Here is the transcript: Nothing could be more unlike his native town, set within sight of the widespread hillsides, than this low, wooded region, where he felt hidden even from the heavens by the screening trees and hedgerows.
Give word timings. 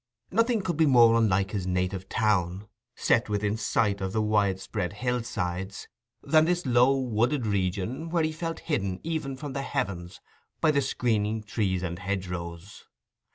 Nothing 0.31 0.63
could 0.63 0.77
be 0.77 0.87
more 0.87 1.15
unlike 1.15 1.51
his 1.51 1.67
native 1.67 2.09
town, 2.09 2.67
set 2.95 3.29
within 3.29 3.55
sight 3.55 4.01
of 4.01 4.13
the 4.13 4.21
widespread 4.23 4.93
hillsides, 4.93 5.87
than 6.23 6.45
this 6.45 6.65
low, 6.65 6.97
wooded 6.97 7.45
region, 7.45 8.09
where 8.09 8.23
he 8.23 8.31
felt 8.31 8.61
hidden 8.61 8.99
even 9.03 9.35
from 9.37 9.53
the 9.53 9.61
heavens 9.61 10.19
by 10.59 10.71
the 10.71 10.81
screening 10.81 11.43
trees 11.43 11.83
and 11.83 11.99
hedgerows. 11.99 12.85